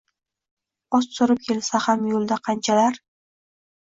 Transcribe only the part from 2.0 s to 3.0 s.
yo’lda qanchalar.